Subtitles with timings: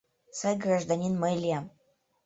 [0.39, 1.65] Сай гражданин мый лиям.